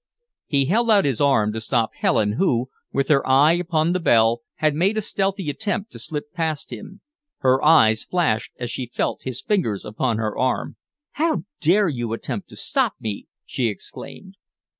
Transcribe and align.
He 0.47 0.65
held 0.65 0.89
out 0.89 1.05
his 1.05 1.21
arm 1.21 1.53
to 1.53 1.61
stop 1.61 1.91
Helen, 1.93 2.31
who, 2.31 2.71
with 2.91 3.07
her 3.09 3.21
eye 3.29 3.51
upon 3.51 3.91
the 3.93 3.99
bell, 3.99 4.41
had 4.55 4.73
made 4.73 4.97
a 4.97 4.99
stealthy 5.01 5.47
attempt 5.47 5.91
to 5.91 5.99
slip 5.99 6.33
past 6.33 6.73
him. 6.73 7.01
Her 7.41 7.63
eyes 7.63 8.03
flashed 8.03 8.51
as 8.59 8.71
she 8.71 8.87
felt 8.87 9.21
his 9.21 9.43
fingers 9.43 9.85
upon 9.85 10.17
her 10.17 10.35
arm. 10.35 10.75
"How 11.11 11.43
dare 11.59 11.87
you 11.87 12.13
attempt 12.13 12.49
to 12.49 12.55
stop 12.55 12.95
me!" 12.99 13.27
she 13.45 13.67
exclaimed. 13.67 14.37